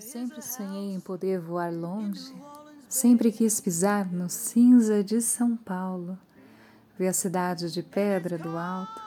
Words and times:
Sempre 0.00 0.42
sonhei 0.42 0.94
em 0.94 1.00
poder 1.00 1.40
voar 1.40 1.72
longe, 1.72 2.34
sempre 2.88 3.32
quis 3.32 3.60
pisar 3.60 4.12
no 4.12 4.28
cinza 4.28 5.02
de 5.02 5.20
São 5.20 5.56
Paulo, 5.56 6.18
ver 6.98 7.08
a 7.08 7.12
cidade 7.12 7.72
de 7.72 7.82
pedra 7.82 8.36
do 8.36 8.56
alto 8.56 9.00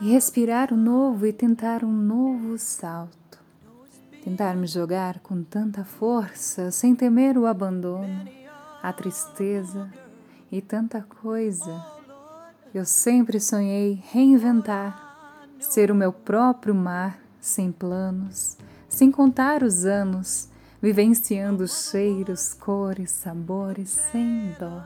e 0.00 0.10
respirar 0.10 0.72
o 0.72 0.76
novo 0.76 1.26
e 1.26 1.32
tentar 1.32 1.84
um 1.84 1.92
novo 1.92 2.58
salto. 2.58 3.38
Tentar 4.22 4.56
me 4.56 4.66
jogar 4.66 5.20
com 5.20 5.42
tanta 5.42 5.84
força, 5.84 6.70
sem 6.70 6.94
temer 6.94 7.38
o 7.38 7.46
abandono, 7.46 8.28
a 8.82 8.92
tristeza 8.92 9.90
e 10.50 10.60
tanta 10.60 11.02
coisa. 11.02 11.86
Eu 12.74 12.84
sempre 12.84 13.38
sonhei 13.40 14.02
reinventar, 14.10 15.54
ser 15.60 15.90
o 15.90 15.94
meu 15.94 16.12
próprio 16.12 16.74
mar, 16.74 17.18
sem 17.40 17.70
planos, 17.70 18.58
sem 18.96 19.10
contar 19.10 19.62
os 19.62 19.84
anos, 19.84 20.48
vivenciando 20.80 21.68
cheiros, 21.68 22.54
cores, 22.54 23.10
sabores, 23.10 23.90
sem 23.90 24.56
dó. 24.58 24.82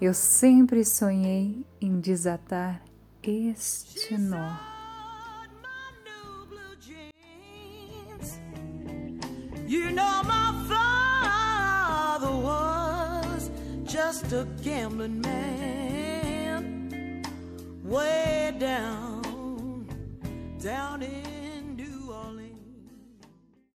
Eu 0.00 0.14
sempre 0.14 0.84
sonhei 0.84 1.66
em 1.80 1.98
desatar 1.98 2.80
este 3.24 4.16
nó. 4.16 4.56
You 9.66 9.90
know 9.90 10.22
my 10.22 10.52
father 10.68 12.30
was 12.30 13.50
just 13.84 14.32
a 14.32 14.46
gambling 14.62 15.20
man 15.20 17.22
way 17.82 18.52
down, 18.56 19.84
down 20.62 21.02
in 21.02 21.26